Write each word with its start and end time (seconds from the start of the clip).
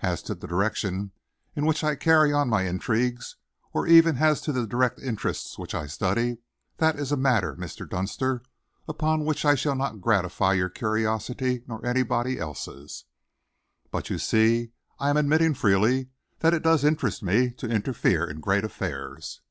As 0.00 0.22
to 0.22 0.34
the 0.34 0.46
direction 0.46 1.12
in 1.54 1.66
which 1.66 1.84
I 1.84 1.96
carry 1.96 2.32
on 2.32 2.48
my 2.48 2.62
intrigues, 2.62 3.36
or 3.74 3.86
even 3.86 4.16
as 4.16 4.40
to 4.40 4.50
the 4.52 4.66
direct 4.66 4.98
interests 4.98 5.58
which 5.58 5.74
I 5.74 5.86
study, 5.86 6.38
that 6.78 6.96
is 6.98 7.12
a 7.12 7.16
matter, 7.18 7.54
Mr. 7.56 7.86
Dunster, 7.86 8.42
upon 8.88 9.26
which 9.26 9.44
I 9.44 9.54
shall 9.54 9.74
not 9.74 10.00
gratify 10.00 10.54
your 10.54 10.70
curiosity 10.70 11.62
nor 11.66 11.84
anybody 11.84 12.38
else's. 12.40 13.04
But, 13.90 14.08
you 14.08 14.16
see, 14.16 14.70
I 14.98 15.10
am 15.10 15.18
admitting 15.18 15.52
freely 15.52 16.08
that 16.38 16.54
it 16.54 16.62
does 16.62 16.82
interest 16.82 17.22
me 17.22 17.50
to 17.50 17.68
interfere 17.68 18.24
in 18.26 18.40
great 18.40 18.64
affairs." 18.64 19.42